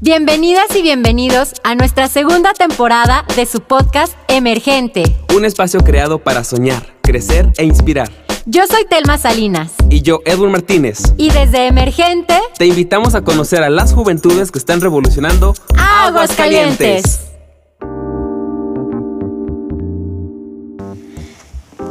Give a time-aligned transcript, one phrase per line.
[0.00, 5.02] Bienvenidas y bienvenidos a nuestra segunda temporada de su podcast Emergente.
[5.34, 8.08] Un espacio creado para soñar, crecer e inspirar.
[8.46, 9.72] Yo soy Telma Salinas.
[9.90, 11.02] Y yo, Edwin Martínez.
[11.16, 17.22] Y desde Emergente te invitamos a conocer a las juventudes que están revolucionando Aguascalientes.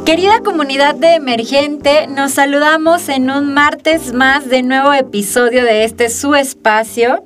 [0.08, 6.10] Querida comunidad de Emergente, nos saludamos en un martes más de nuevo episodio de este
[6.10, 7.26] su espacio.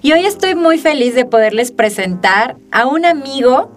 [0.00, 3.72] Y hoy estoy muy feliz de poderles presentar a un amigo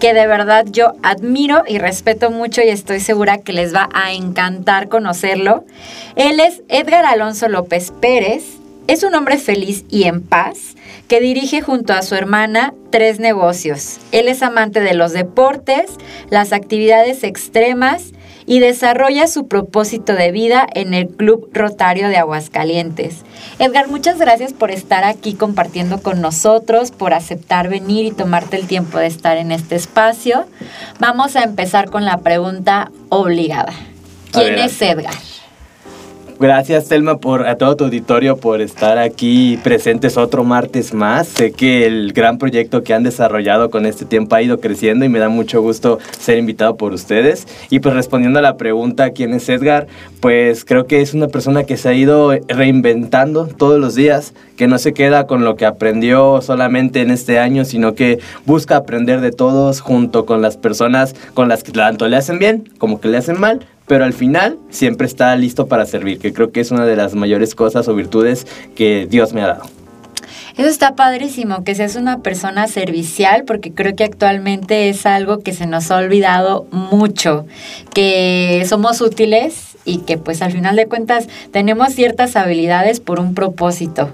[0.00, 4.12] que de verdad yo admiro y respeto mucho y estoy segura que les va a
[4.12, 5.64] encantar conocerlo.
[6.14, 8.58] Él es Edgar Alonso López Pérez.
[8.86, 10.74] Es un hombre feliz y en paz
[11.08, 13.98] que dirige junto a su hermana tres negocios.
[14.12, 15.90] Él es amante de los deportes,
[16.28, 18.12] las actividades extremas
[18.44, 23.22] y desarrolla su propósito de vida en el Club Rotario de Aguascalientes.
[23.58, 28.66] Edgar, muchas gracias por estar aquí compartiendo con nosotros, por aceptar venir y tomarte el
[28.66, 30.44] tiempo de estar en este espacio.
[30.98, 33.72] Vamos a empezar con la pregunta obligada.
[34.30, 35.14] ¿Quién es Edgar?
[36.40, 41.28] Gracias, Selma, por a todo tu auditorio por estar aquí presentes otro martes más.
[41.28, 45.08] Sé que el gran proyecto que han desarrollado con este tiempo ha ido creciendo y
[45.08, 47.46] me da mucho gusto ser invitado por ustedes.
[47.70, 49.86] Y pues respondiendo a la pregunta, ¿quién es Edgar?
[50.20, 54.66] Pues creo que es una persona que se ha ido reinventando todos los días, que
[54.66, 59.20] no se queda con lo que aprendió solamente en este año, sino que busca aprender
[59.20, 63.08] de todos junto con las personas con las que tanto le hacen bien como que
[63.08, 66.70] le hacen mal, pero al final siempre está listo para servir, que creo que es
[66.70, 69.64] una de las mayores cosas o virtudes que Dios me ha dado.
[70.56, 75.52] Eso está padrísimo, que seas una persona servicial, porque creo que actualmente es algo que
[75.52, 77.44] se nos ha olvidado mucho,
[77.92, 83.34] que somos útiles y que pues al final de cuentas tenemos ciertas habilidades por un
[83.34, 84.10] propósito.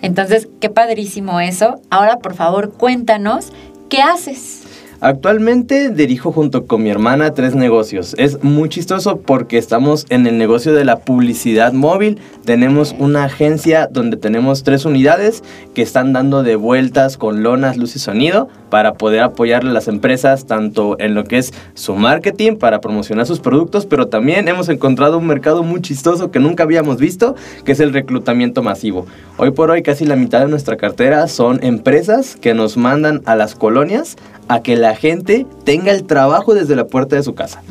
[0.00, 1.80] Entonces, qué padrísimo eso.
[1.90, 3.52] Ahora, por favor, cuéntanos,
[3.90, 4.61] ¿qué haces?
[5.04, 8.14] Actualmente dirijo junto con mi hermana tres negocios.
[8.18, 12.20] Es muy chistoso porque estamos en el negocio de la publicidad móvil.
[12.44, 15.42] Tenemos una agencia donde tenemos tres unidades
[15.74, 19.88] que están dando de vueltas con lonas, luz y sonido para poder apoyarle a las
[19.88, 24.68] empresas tanto en lo que es su marketing para promocionar sus productos, pero también hemos
[24.68, 27.34] encontrado un mercado muy chistoso que nunca habíamos visto,
[27.64, 29.06] que es el reclutamiento masivo.
[29.36, 33.34] Hoy por hoy casi la mitad de nuestra cartera son empresas que nos mandan a
[33.34, 34.16] las colonias
[34.48, 37.62] a que la gente tenga el trabajo desde la puerta de su casa.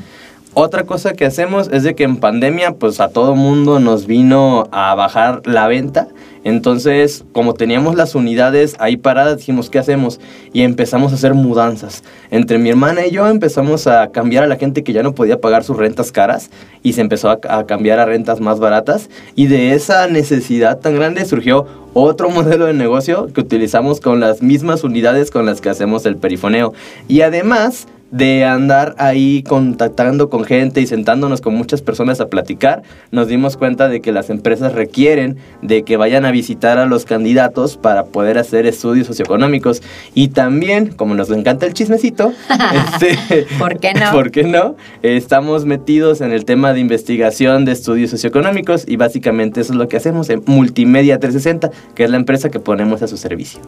[0.53, 4.67] Otra cosa que hacemos es de que en pandemia pues a todo mundo nos vino
[4.71, 6.09] a bajar la venta.
[6.44, 10.19] Entonces, como teníamos las unidades ahí paradas, dijimos, ¿qué hacemos?
[10.53, 12.03] Y empezamos a hacer mudanzas.
[12.31, 15.40] Entre mi hermana y yo empezamos a cambiar a la gente que ya no podía
[15.40, 16.50] pagar sus rentas caras
[16.81, 19.09] y se empezó a, a cambiar a rentas más baratas.
[19.35, 24.41] Y de esa necesidad tan grande surgió otro modelo de negocio que utilizamos con las
[24.41, 26.74] mismas unidades con las que hacemos el perifoneo.
[27.07, 32.83] Y además de andar ahí contactando con gente y sentándonos con muchas personas a platicar,
[33.11, 37.05] nos dimos cuenta de que las empresas requieren de que vayan a visitar a los
[37.05, 39.81] candidatos para poder hacer estudios socioeconómicos.
[40.13, 42.33] Y también, como nos encanta el chismecito,
[43.00, 44.11] este, ¿por qué no?
[44.11, 44.75] ¿Por qué no?
[45.01, 49.88] Estamos metidos en el tema de investigación de estudios socioeconómicos y básicamente eso es lo
[49.88, 53.61] que hacemos en Multimedia 360, que es la empresa que ponemos a su servicio.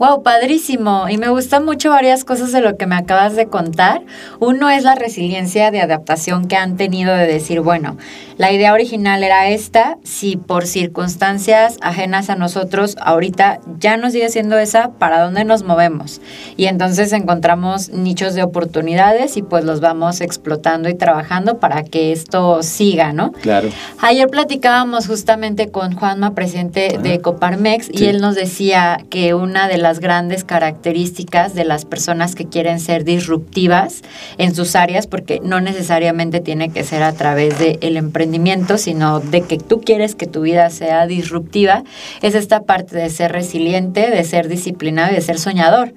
[0.00, 1.10] Wow, padrísimo.
[1.10, 4.00] Y me gustan mucho varias cosas de lo que me acabas de contar.
[4.38, 7.98] Uno es la resiliencia de adaptación que han tenido de decir, bueno,
[8.38, 14.30] la idea original era esta, si por circunstancias ajenas a nosotros ahorita ya no sigue
[14.30, 16.22] siendo esa, ¿para dónde nos movemos?
[16.56, 22.12] Y entonces encontramos nichos de oportunidades y pues los vamos explotando y trabajando para que
[22.12, 23.32] esto siga, ¿no?
[23.32, 23.68] Claro.
[23.98, 29.76] Ayer platicábamos justamente con Juanma, presidente de Coparmex, y él nos decía que una de
[29.76, 34.02] las grandes características de las personas que quieren ser disruptivas
[34.38, 39.20] en sus áreas, porque no necesariamente tiene que ser a través del el emprendimiento, sino
[39.20, 41.82] de que tú quieres que tu vida sea disruptiva,
[42.22, 45.94] es esta parte de ser resiliente, de ser disciplinado y de ser soñador.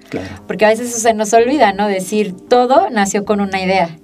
[0.47, 1.87] Porque a veces eso se nos olvida, ¿no?
[1.87, 3.97] Decir, todo nació con una idea.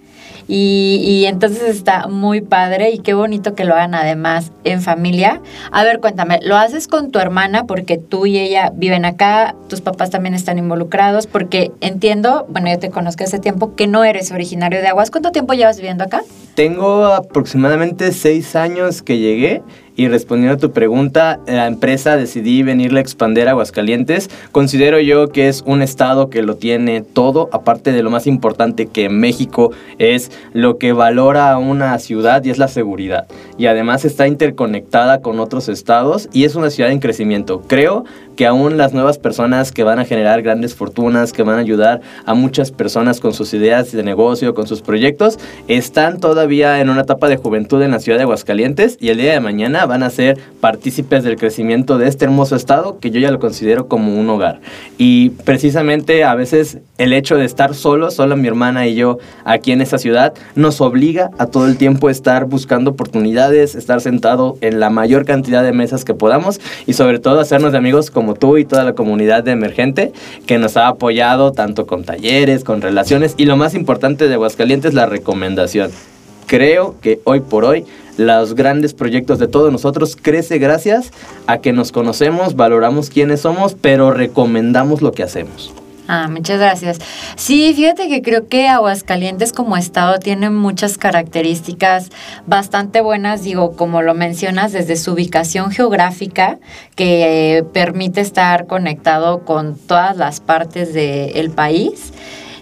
[0.52, 5.42] Y, entonces está muy padre y qué bonito que lo hagan además en familia.
[5.72, 9.56] A ver, cuéntame, ¿lo haces con tu hermana porque tú y ella viven acá?
[9.68, 11.28] ¿Tus papás también están involucrados?
[11.28, 15.12] Porque entiendo, bueno, yo te conozco hace tiempo, que no eres originario de Aguas.
[15.12, 16.24] ¿Cuánto tiempo llevas viviendo acá?
[16.60, 19.64] Tengo aproximadamente seis años que llegué
[20.00, 24.30] y respondiendo a tu pregunta, la empresa decidí venirle a expandir a Aguascalientes.
[24.54, 28.86] Considero yo que es un estado que lo tiene todo, aparte de lo más importante
[28.88, 33.28] que México es lo que valora a una ciudad y es la seguridad.
[33.58, 37.62] Y además está interconectada con otros estados y es una ciudad en crecimiento.
[37.68, 38.06] Creo
[38.38, 42.00] que aún las nuevas personas que van a generar grandes fortunas, que van a ayudar
[42.26, 47.02] a muchas personas con sus ideas de negocio, con sus proyectos, están todavía en una
[47.02, 50.10] etapa de juventud en la ciudad de Aguascalientes y el día de mañana van a
[50.10, 54.28] ser partícipes del crecimiento de este hermoso estado que yo ya lo considero como un
[54.32, 54.60] hogar.
[54.98, 59.72] Y precisamente a veces el hecho de estar solo, solo mi hermana y yo aquí
[59.72, 64.80] en esta ciudad, nos obliga a todo el tiempo estar buscando oportunidades, estar sentado en
[64.80, 68.58] la mayor cantidad de mesas que podamos y sobre todo hacernos de amigos como tú
[68.58, 70.14] y toda la comunidad de Emergente
[70.48, 74.96] que nos ha apoyado tanto con talleres, con relaciones y lo más importante de Aguascalientes,
[74.96, 75.92] la recomendación.
[76.50, 77.86] Creo que hoy por hoy
[78.18, 81.12] los grandes proyectos de todos nosotros crece gracias
[81.46, 85.72] a que nos conocemos, valoramos quiénes somos, pero recomendamos lo que hacemos.
[86.08, 86.98] Ah, muchas gracias.
[87.36, 92.10] Sí, fíjate que creo que Aguascalientes como estado tiene muchas características
[92.48, 96.58] bastante buenas, digo, como lo mencionas, desde su ubicación geográfica,
[96.96, 102.12] que permite estar conectado con todas las partes del país.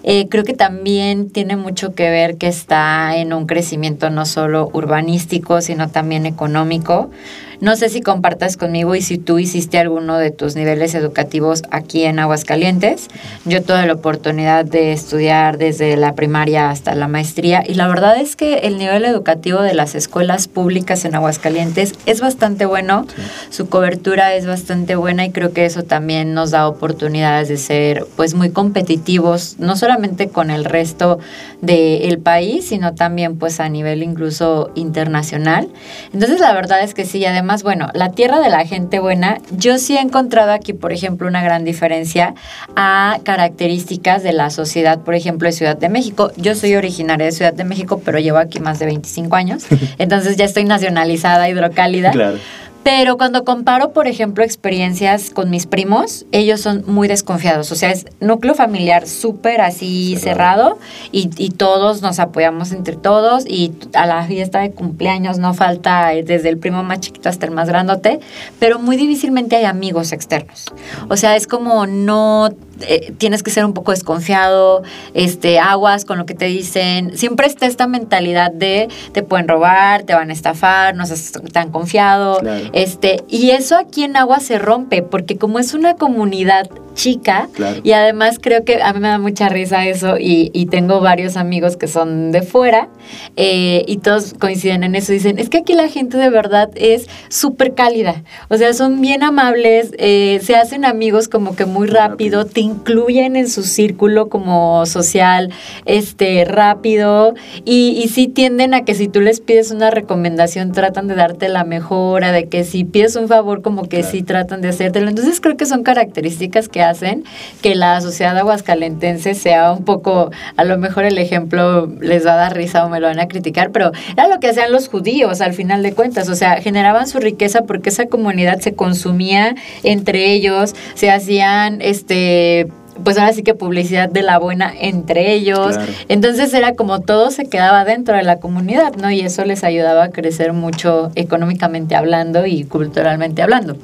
[0.03, 4.69] Eh, creo que también tiene mucho que ver que está en un crecimiento no solo
[4.73, 7.11] urbanístico, sino también económico.
[7.59, 12.03] No sé si compartas conmigo y si tú hiciste alguno de tus niveles educativos aquí
[12.03, 13.07] en Aguascalientes.
[13.45, 18.17] Yo tuve la oportunidad de estudiar desde la primaria hasta la maestría y la verdad
[18.17, 23.07] es que el nivel educativo de las escuelas públicas en Aguascalientes es bastante bueno,
[23.49, 28.05] su cobertura es bastante buena y creo que eso también nos da oportunidades de ser
[28.15, 31.17] pues muy competitivos, no solamente con el resto
[31.61, 35.69] del país, sino también pues a nivel incluso internacional.
[36.13, 39.39] Entonces la verdad es que sí, además más bueno, la tierra de la gente buena,
[39.51, 42.35] yo sí he encontrado aquí, por ejemplo, una gran diferencia
[42.75, 46.31] a características de la sociedad, por ejemplo, de Ciudad de México.
[46.35, 49.65] Yo soy originaria de Ciudad de México, pero llevo aquí más de 25 años,
[49.97, 52.11] entonces ya estoy nacionalizada, hidrocálida.
[52.11, 52.37] Claro.
[52.87, 57.69] Pero cuando comparo, por ejemplo, experiencias con mis primos, ellos son muy desconfiados.
[57.73, 60.79] O sea, es núcleo familiar súper así cerrado,
[61.11, 66.13] y, y, todos nos apoyamos entre todos y a la fiesta de cumpleaños no falta
[66.13, 68.21] eh, desde el primo más chiquito hasta el más grandote,
[68.57, 70.67] pero muy difícilmente hay amigos externos.
[71.09, 72.51] O sea, es como no
[72.81, 74.83] eh, tienes que ser un poco desconfiado,
[75.13, 77.17] este, aguas con lo que te dicen.
[77.17, 81.71] Siempre está esta mentalidad de te pueden robar, te van a estafar, no estás tan
[81.71, 82.41] confiado.
[82.73, 87.47] Este, y eso aquí en Agua se rompe, porque como es una comunidad chica,
[87.83, 91.77] y además creo que a mí me da mucha risa eso, y, tengo varios amigos
[91.77, 92.89] que son de fuera,
[93.37, 97.07] eh, y todos coinciden en eso, dicen, es que aquí la gente de verdad es
[97.29, 102.45] súper cálida, o sea, son bien amables, eh, se hacen amigos como que muy rápido,
[102.45, 105.53] te incluyen en su círculo como social,
[105.85, 111.07] este, rápido, y, y sí tienden a que si tú les pides una recomendación, tratan
[111.07, 114.69] de darte la mejora, de que si pides un favor, como que sí tratan de
[114.69, 115.09] hacértelo.
[115.09, 117.23] Entonces creo que son características que hacen
[117.61, 122.37] que la sociedad aguascalentense sea un poco, a lo mejor el ejemplo les va a
[122.37, 125.41] dar risa o me lo van a criticar, pero era lo que hacían los judíos
[125.41, 130.31] al final de cuentas, o sea, generaban su riqueza porque esa comunidad se consumía entre
[130.31, 132.67] ellos, se hacían este
[133.03, 135.77] pues ahora sí que publicidad de la buena entre ellos.
[136.07, 139.11] Entonces era como todo se quedaba dentro de la comunidad, ¿no?
[139.11, 143.77] Y eso les ayudaba a crecer mucho económicamente hablando y culturalmente hablando.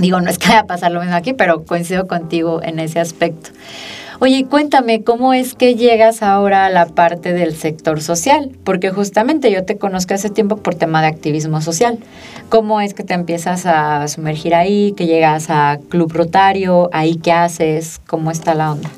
[0.00, 3.00] Digo, no es que vaya a pasar lo mismo aquí, pero coincido contigo en ese
[3.00, 3.50] aspecto.
[4.22, 8.50] Oye, cuéntame, ¿cómo es que llegas ahora a la parte del sector social?
[8.64, 11.98] Porque justamente yo te conozco hace tiempo por tema de activismo social.
[12.50, 17.32] ¿Cómo es que te empiezas a sumergir ahí, que llegas a Club Rotario, ahí qué
[17.32, 18.90] haces, cómo está la onda?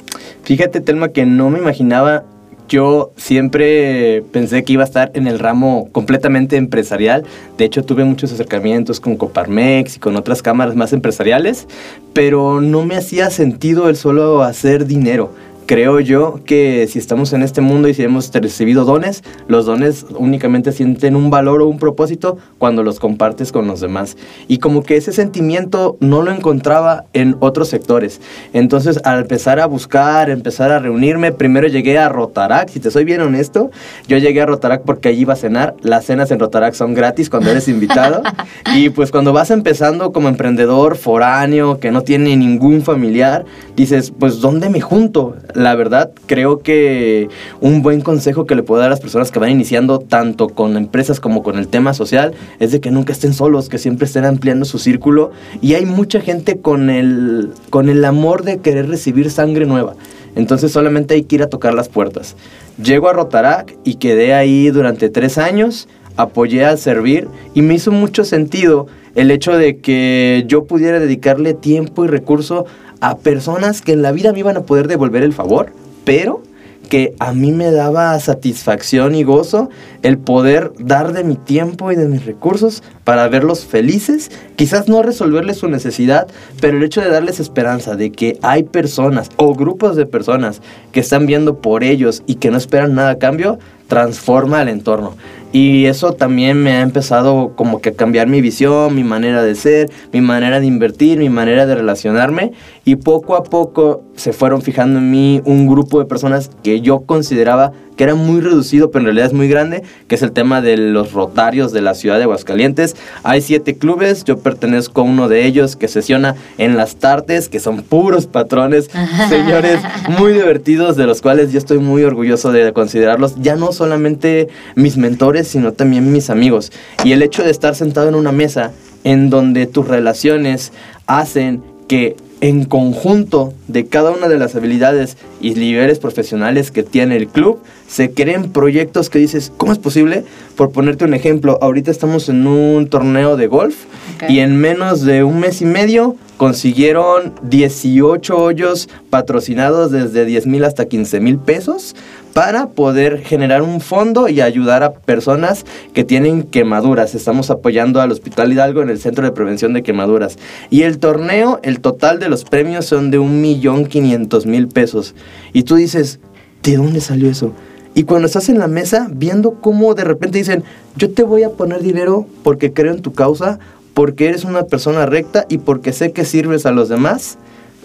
[0.43, 2.25] Fíjate, Telma, que no me imaginaba
[2.73, 7.25] yo siempre pensé que iba a estar en el ramo completamente empresarial.
[7.59, 11.69] De hecho, tuve muchos acercamientos con Coparmex y con otras cámaras más empresariales,
[12.15, 15.35] pero no me hacía sentido el solo hacer dinero
[15.73, 20.05] creo yo que si estamos en este mundo y si hemos recibido dones, los dones
[20.19, 24.19] únicamente sienten un valor o un propósito cuando los compartes con los demás.
[24.49, 28.21] Y como que ese sentimiento no lo encontraba en otros sectores.
[28.53, 33.05] Entonces, al empezar a buscar, empezar a reunirme, primero llegué a Rotarac, si te soy
[33.05, 33.71] bien honesto,
[34.07, 35.75] yo llegué a Rotarac porque allí iba a cenar.
[35.81, 38.23] Las cenas en Rotarac son gratis cuando eres invitado.
[38.77, 44.43] y pues cuando vas empezando como emprendedor foráneo, que no tiene ningún familiar, dices, pues
[44.43, 45.35] ¿dónde me junto?
[45.63, 47.29] La verdad, creo que
[47.61, 50.77] un buen consejo que le puedo dar a las personas que van iniciando, tanto con
[50.77, 54.25] empresas como con el tema social, es de que nunca estén solos, que siempre estén
[54.25, 55.31] ampliando su círculo.
[55.61, 59.95] Y hay mucha gente con el, con el amor de querer recibir sangre nueva.
[60.35, 62.37] Entonces solamente hay que ir a tocar las puertas.
[62.83, 67.93] Llego a Rotarac y quedé ahí durante tres años, apoyé a servir y me hizo
[67.93, 72.65] mucho sentido el hecho de que yo pudiera dedicarle tiempo y recurso
[73.03, 75.73] a personas que en la vida me iban a poder devolver el favor,
[76.05, 76.41] pero
[76.89, 79.71] que a mí me daba satisfacción y gozo
[80.03, 85.03] el poder dar de mi tiempo y de mis recursos para verlos felices, quizás no
[85.03, 86.29] resolverles su necesidad,
[86.61, 90.61] pero el hecho de darles esperanza de que hay personas o grupos de personas
[90.93, 95.17] que están viendo por ellos y que no esperan nada a cambio, transforma el entorno.
[95.53, 99.55] Y eso también me ha empezado como que a cambiar mi visión, mi manera de
[99.55, 102.53] ser, mi manera de invertir, mi manera de relacionarme.
[102.85, 107.01] Y poco a poco se fueron fijando en mí un grupo de personas que yo
[107.01, 110.63] consideraba que era muy reducido, pero en realidad es muy grande, que es el tema
[110.63, 112.97] de los rotarios de la ciudad de Aguascalientes.
[113.23, 117.61] Hay siete clubes, yo pertenezco a uno de ellos que sesiona en las tardes, que
[117.61, 118.89] son puros patrones,
[119.29, 119.81] señores
[120.19, 124.97] muy divertidos, de los cuales yo estoy muy orgulloso de considerarlos, ya no solamente mis
[124.97, 126.73] mentores, sino también mis amigos.
[127.05, 128.73] Y el hecho de estar sentado en una mesa
[129.05, 130.73] en donde tus relaciones
[131.07, 137.17] hacen que en conjunto de cada una de las habilidades y niveles profesionales que tiene
[137.17, 140.25] el club, se creen proyectos que dices, ¿cómo es posible?
[140.57, 143.85] Por ponerte un ejemplo, ahorita estamos en un torneo de golf
[144.29, 150.65] y en menos de un mes y medio consiguieron 18 hoyos patrocinados desde 10 mil
[150.65, 151.95] hasta 15 mil pesos
[152.35, 157.15] para poder generar un fondo y ayudar a personas que tienen quemaduras.
[157.15, 160.37] Estamos apoyando al Hospital Hidalgo en el Centro de Prevención de Quemaduras.
[160.69, 165.15] Y el torneo, el total de los premios son de un millón quinientos mil pesos.
[165.53, 166.19] Y tú dices,
[166.65, 167.53] ¿de dónde salió eso?
[167.95, 170.65] Y cuando estás en la mesa viendo cómo de repente dicen,
[170.97, 173.61] yo te voy a poner dinero porque creo en tu causa,
[173.95, 177.39] porque eres una persona recta y porque sé que sirves a los demás,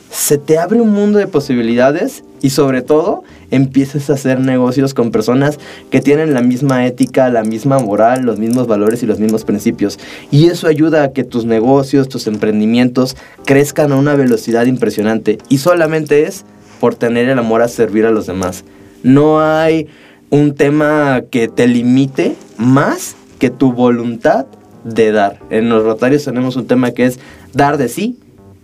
[0.09, 5.11] se te abre un mundo de posibilidades y sobre todo empiezas a hacer negocios con
[5.11, 5.59] personas
[5.89, 9.99] que tienen la misma ética, la misma moral, los mismos valores y los mismos principios.
[10.31, 15.39] Y eso ayuda a que tus negocios, tus emprendimientos crezcan a una velocidad impresionante.
[15.49, 16.45] Y solamente es
[16.79, 18.63] por tener el amor a servir a los demás.
[19.03, 19.87] No hay
[20.29, 24.45] un tema que te limite más que tu voluntad
[24.87, 25.39] de dar.
[25.49, 27.19] En los Rotarios tenemos un tema que es
[27.53, 28.17] dar de sí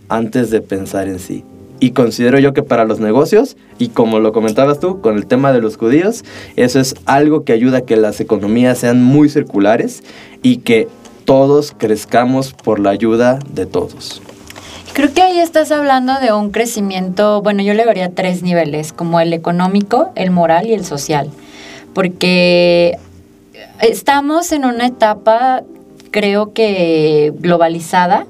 [0.09, 1.43] antes de pensar en sí.
[1.79, 5.51] Y considero yo que para los negocios, y como lo comentabas tú con el tema
[5.51, 6.23] de los judíos,
[6.55, 10.03] eso es algo que ayuda a que las economías sean muy circulares
[10.41, 10.87] y que
[11.25, 14.21] todos crezcamos por la ayuda de todos.
[14.93, 19.19] Creo que ahí estás hablando de un crecimiento, bueno, yo le vería tres niveles, como
[19.19, 21.31] el económico, el moral y el social,
[21.93, 22.99] porque
[23.81, 25.63] estamos en una etapa,
[26.13, 28.27] creo que globalizada,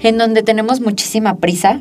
[0.00, 1.80] en donde tenemos muchísima prisa,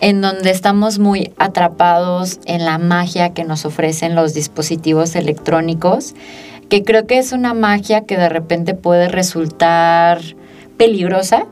[0.00, 6.14] en donde estamos muy atrapados en la magia que nos ofrecen los dispositivos electrónicos,
[6.68, 10.20] que creo que es una magia que de repente puede resultar
[10.76, 11.46] peligrosa,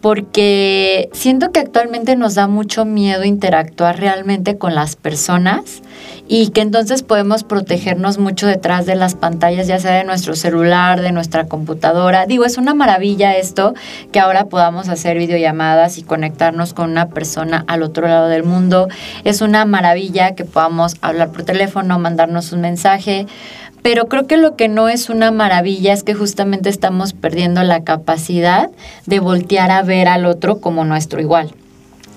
[0.00, 5.82] porque siento que actualmente nos da mucho miedo interactuar realmente con las personas
[6.28, 11.00] y que entonces podemos protegernos mucho detrás de las pantallas, ya sea de nuestro celular,
[11.00, 12.26] de nuestra computadora.
[12.26, 13.74] Digo, es una maravilla esto
[14.12, 18.88] que ahora podamos hacer videollamadas y conectarnos con una persona al otro lado del mundo.
[19.24, 23.26] Es una maravilla que podamos hablar por teléfono, mandarnos un mensaje.
[23.88, 27.84] Pero creo que lo que no es una maravilla es que justamente estamos perdiendo la
[27.84, 28.68] capacidad
[29.06, 31.54] de voltear a ver al otro como nuestro igual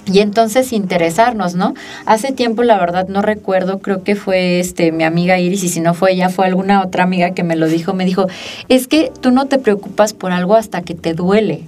[0.05, 1.73] y entonces interesarnos, ¿no?
[2.05, 5.79] Hace tiempo, la verdad, no recuerdo, creo que fue este mi amiga Iris, y si
[5.79, 8.27] no fue ella, fue alguna otra amiga que me lo dijo, me dijo,
[8.67, 11.63] es que tú no te preocupas por algo hasta que te duele.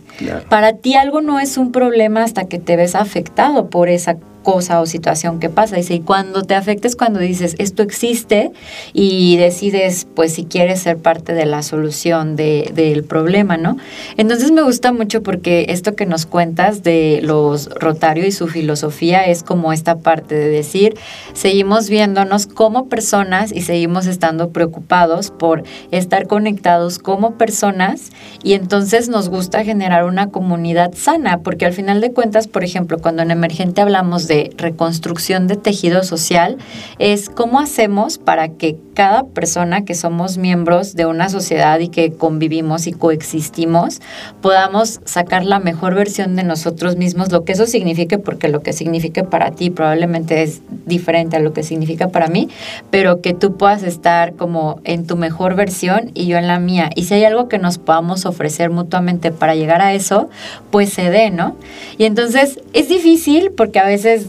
[0.50, 4.82] Para ti algo no es un problema hasta que te ves afectado por esa cosa
[4.82, 5.78] o situación que pasa.
[5.78, 8.52] Dice, y cuando te afectes, cuando dices, esto existe
[8.94, 13.78] y decides, pues, si quieres ser parte de la solución del problema, ¿no?
[14.18, 19.26] Entonces me gusta mucho porque esto que nos cuentas de los Rotario y su filosofía
[19.26, 20.96] es como esta parte de decir,
[21.34, 28.12] seguimos viéndonos como personas y seguimos estando preocupados por estar conectados como personas
[28.44, 33.00] y entonces nos gusta generar una comunidad sana, porque al final de cuentas, por ejemplo,
[33.00, 36.58] cuando en Emergente hablamos de reconstrucción de tejido social
[37.00, 42.14] es cómo hacemos para que cada persona que somos miembros de una sociedad y que
[42.14, 44.02] convivimos y coexistimos,
[44.42, 48.74] podamos sacar la mejor versión de nosotros mismos, lo que eso signifique, porque lo que
[48.74, 52.50] signifique para ti probablemente es diferente a lo que significa para mí,
[52.90, 56.90] pero que tú puedas estar como en tu mejor versión y yo en la mía.
[56.96, 60.30] Y si hay algo que nos podamos ofrecer mutuamente para llegar a eso,
[60.72, 61.56] pues se dé, ¿no?
[61.98, 64.28] Y entonces es difícil porque a veces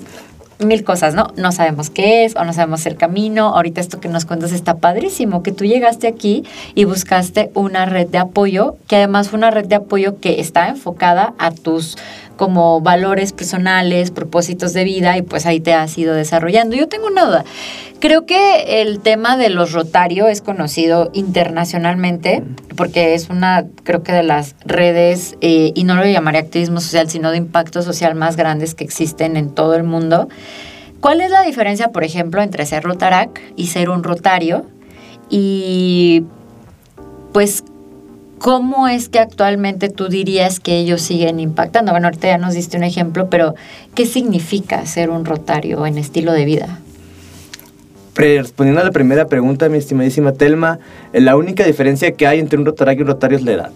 [0.58, 1.28] mil cosas, ¿no?
[1.36, 3.48] No sabemos qué es o no sabemos el camino.
[3.48, 6.44] Ahorita esto que nos cuentas está padrísimo, que tú llegaste aquí
[6.74, 10.68] y buscaste una red de apoyo, que además fue una red de apoyo que está
[10.68, 11.96] enfocada a tus
[12.36, 16.76] como valores personales, propósitos de vida y pues ahí te has ido desarrollando.
[16.76, 17.44] Yo tengo una duda.
[18.00, 22.42] Creo que el tema de los Rotario es conocido internacionalmente
[22.76, 27.08] porque es una, creo que de las redes, eh, y no lo llamaré activismo social,
[27.08, 30.28] sino de impacto social más grandes que existen en todo el mundo.
[31.00, 34.66] ¿Cuál es la diferencia, por ejemplo, entre ser Rotarac y ser un Rotario?
[35.30, 36.24] Y
[37.32, 37.64] pues
[38.44, 41.92] ¿Cómo es que actualmente tú dirías que ellos siguen impactando?
[41.92, 43.54] Bueno, ahorita ya nos diste un ejemplo, pero
[43.94, 46.78] ¿qué significa ser un rotario en estilo de vida?
[48.14, 50.78] Respondiendo a la primera pregunta, mi estimadísima Telma,
[51.14, 53.70] la única diferencia que hay entre un rotarac y un rotario es la edad.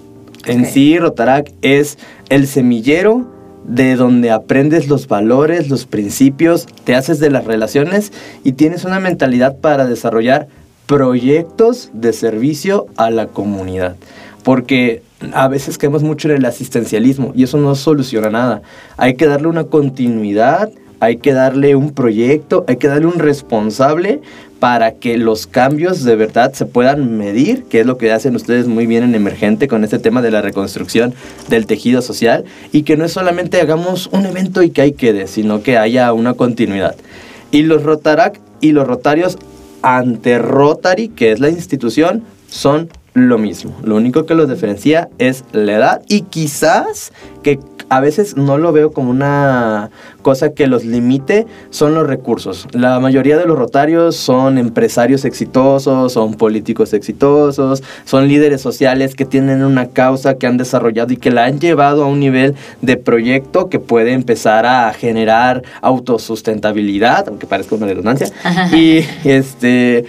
[0.44, 1.96] En sí, rotarac es
[2.28, 3.26] el semillero
[3.64, 8.12] de donde aprendes los valores, los principios, te haces de las relaciones
[8.44, 10.46] y tienes una mentalidad para desarrollar
[10.84, 13.96] proyectos de servicio a la comunidad
[14.48, 15.02] porque
[15.34, 18.62] a veces caemos mucho en el asistencialismo y eso no soluciona nada.
[18.96, 24.22] Hay que darle una continuidad, hay que darle un proyecto, hay que darle un responsable
[24.58, 28.68] para que los cambios de verdad se puedan medir, que es lo que hacen ustedes
[28.68, 31.12] muy bien en Emergente con este tema de la reconstrucción
[31.50, 35.26] del tejido social, y que no es solamente hagamos un evento y que ahí quede,
[35.26, 36.96] sino que haya una continuidad.
[37.50, 39.36] Y los Rotarac y los Rotarios
[39.82, 42.88] ante Rotary, que es la institución, son
[43.18, 43.74] lo mismo.
[43.82, 47.58] Lo único que los diferencia es la edad y quizás que
[47.90, 49.90] a veces no lo veo como una
[50.22, 52.66] cosa que los limite, son los recursos.
[52.72, 59.24] La mayoría de los rotarios son empresarios exitosos, son políticos exitosos, son líderes sociales que
[59.24, 62.96] tienen una causa que han desarrollado y que la han llevado a un nivel de
[62.96, 68.30] proyecto que puede empezar a generar autosustentabilidad, aunque parezca una redundancia,
[68.72, 70.04] y este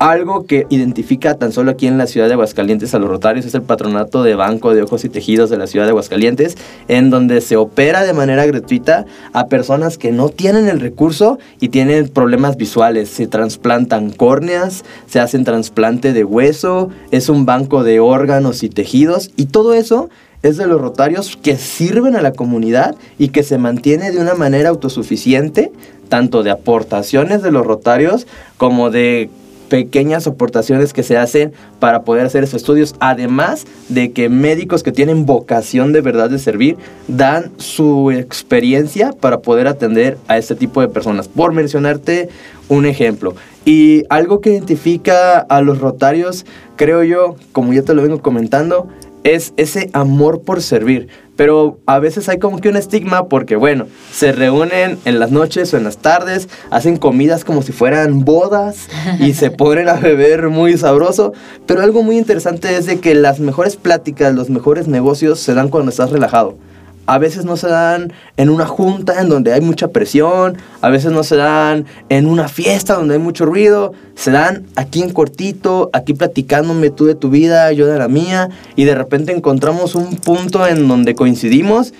[0.00, 3.54] algo que identifica tan solo aquí en la ciudad de Aguascalientes a los Rotarios es
[3.54, 6.56] el patronato de Banco de Ojos y Tejidos de la ciudad de Aguascalientes,
[6.88, 9.04] en donde se opera de manera gratuita
[9.34, 13.10] a personas que no tienen el recurso y tienen problemas visuales.
[13.10, 19.30] Se trasplantan córneas, se hacen trasplante de hueso, es un banco de órganos y tejidos
[19.36, 20.08] y todo eso
[20.42, 24.32] es de los rotarios que sirven a la comunidad y que se mantiene de una
[24.32, 25.70] manera autosuficiente,
[26.08, 29.28] tanto de aportaciones de los rotarios como de
[29.70, 34.92] pequeñas aportaciones que se hacen para poder hacer esos estudios, además de que médicos que
[34.92, 36.76] tienen vocación de verdad de servir
[37.08, 41.28] dan su experiencia para poder atender a este tipo de personas.
[41.28, 42.28] Por mencionarte
[42.68, 43.34] un ejemplo.
[43.64, 46.44] Y algo que identifica a los rotarios,
[46.76, 48.88] creo yo, como ya te lo vengo comentando,
[49.24, 51.08] es ese amor por servir.
[51.36, 55.72] Pero a veces hay como que un estigma porque, bueno, se reúnen en las noches
[55.72, 60.48] o en las tardes, hacen comidas como si fueran bodas y se ponen a beber
[60.50, 61.32] muy sabroso.
[61.66, 65.68] Pero algo muy interesante es de que las mejores pláticas, los mejores negocios se dan
[65.68, 66.58] cuando estás relajado
[67.06, 71.12] a veces no se dan en una junta en donde hay mucha presión, a veces
[71.12, 75.90] no se dan en una fiesta donde hay mucho ruido, se dan aquí en cortito,
[75.92, 80.16] aquí platicándome tú de tu vida, yo de la mía, y de repente encontramos un
[80.16, 81.92] punto en donde coincidimos,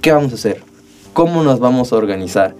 [0.00, 0.62] ¿qué vamos a hacer?
[1.12, 2.54] ¿Cómo nos vamos a organizar?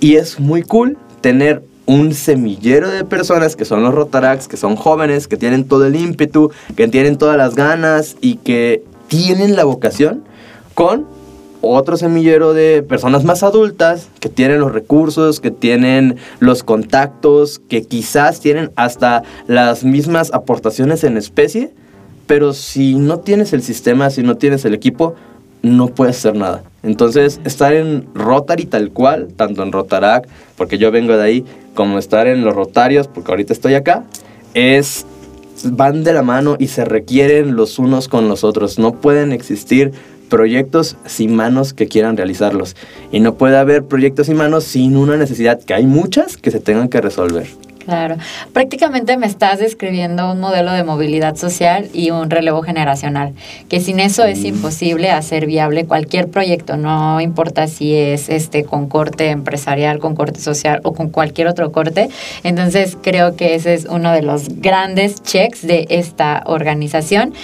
[0.00, 4.76] Y es muy cool tener un semillero de personas que son los Rotarax, que son
[4.76, 9.64] jóvenes, que tienen todo el ímpetu, que tienen todas las ganas y que tienen la
[9.64, 10.24] vocación
[10.74, 11.06] con
[11.62, 17.82] otro semillero de personas más adultas que tienen los recursos, que tienen los contactos, que
[17.82, 21.70] quizás tienen hasta las mismas aportaciones en especie,
[22.26, 25.14] pero si no tienes el sistema, si no tienes el equipo,
[25.62, 26.64] no puedes hacer nada.
[26.82, 31.44] Entonces, estar en Rotary tal cual, tanto en Rotarac, porque yo vengo de ahí,
[31.74, 34.04] como estar en los Rotarios, porque ahorita estoy acá,
[34.54, 35.06] es
[35.64, 38.78] van de la mano y se requieren los unos con los otros.
[38.78, 39.92] No pueden existir
[40.32, 42.74] proyectos sin manos que quieran realizarlos.
[43.12, 46.58] Y no puede haber proyectos sin manos sin una necesidad, que hay muchas que se
[46.58, 47.46] tengan que resolver.
[47.84, 48.16] Claro,
[48.54, 53.34] prácticamente me estás describiendo un modelo de movilidad social y un relevo generacional,
[53.68, 58.88] que sin eso es imposible hacer viable cualquier proyecto, no importa si es este con
[58.88, 62.08] corte empresarial, con corte social o con cualquier otro corte.
[62.42, 67.34] Entonces creo que ese es uno de los grandes checks de esta organización.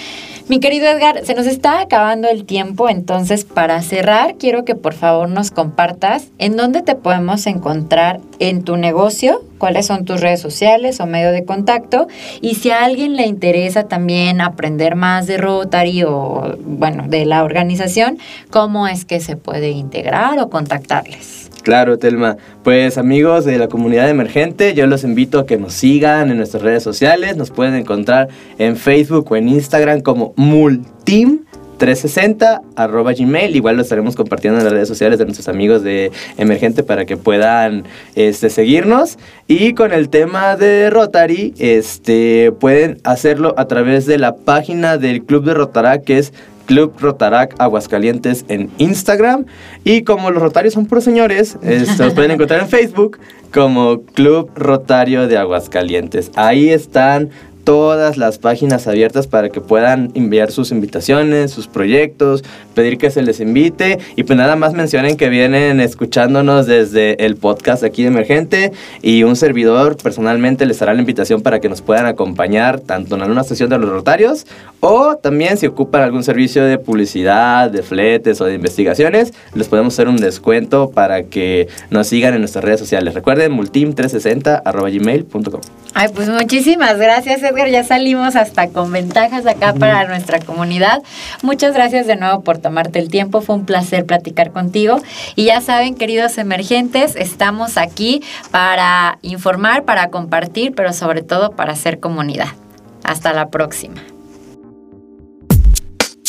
[0.49, 4.95] Mi querido Edgar, se nos está acabando el tiempo, entonces para cerrar quiero que por
[4.95, 10.41] favor nos compartas en dónde te podemos encontrar en tu negocio, cuáles son tus redes
[10.41, 12.07] sociales o medio de contacto
[12.41, 17.43] y si a alguien le interesa también aprender más de Rotary o bueno, de la
[17.43, 18.17] organización,
[18.49, 21.48] cómo es que se puede integrar o contactarles.
[21.61, 22.37] Claro, Telma.
[22.63, 26.63] Pues amigos de la comunidad emergente, yo los invito a que nos sigan en nuestras
[26.63, 27.37] redes sociales.
[27.37, 31.41] Nos pueden encontrar en Facebook o en Instagram como Multim.
[31.79, 36.11] 360 arroba gmail igual lo estaremos compartiendo en las redes sociales de nuestros amigos de
[36.37, 43.55] Emergente para que puedan este, seguirnos y con el tema de Rotary este, pueden hacerlo
[43.57, 46.33] a través de la página del Club de Rotarac que es
[46.69, 49.45] Club Rotarac Aguascalientes en Instagram.
[49.83, 53.17] Y como los Rotarios son puros señores, se los pueden encontrar en Facebook
[53.51, 56.29] como Club Rotario de Aguascalientes.
[56.35, 57.31] Ahí están
[57.63, 62.43] todas las páginas abiertas para que puedan enviar sus invitaciones, sus proyectos,
[62.73, 67.35] pedir que se les invite y pues nada más mencionen que vienen escuchándonos desde el
[67.35, 71.81] podcast aquí de Emergente y un servidor personalmente les hará la invitación para que nos
[71.81, 74.45] puedan acompañar tanto en alguna sesión de los Rotarios
[74.79, 79.93] o también si ocupan algún servicio de publicidad, de fletes o de investigaciones, les podemos
[79.93, 83.13] hacer un descuento para que nos sigan en nuestras redes sociales.
[83.13, 85.61] Recuerden multim360 gmail.com.
[85.93, 91.01] Ay, pues muchísimas gracias Edgar, ya salimos hasta con ventajas acá para nuestra comunidad.
[91.41, 95.01] Muchas gracias de nuevo por tomarte el tiempo, fue un placer platicar contigo.
[95.35, 101.73] Y ya saben, queridos emergentes, estamos aquí para informar, para compartir, pero sobre todo para
[101.73, 102.49] hacer comunidad.
[103.03, 104.01] Hasta la próxima.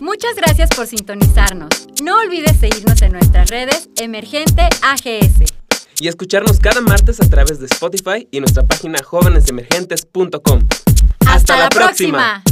[0.02, 1.68] Muchas gracias por sintonizarnos.
[2.02, 5.52] No olvides seguirnos en nuestras redes Emergente AGS
[6.00, 10.89] y escucharnos cada martes a través de Spotify y nuestra página jóvenesemergentes.com.
[11.40, 12.42] Hasta, la, próxima.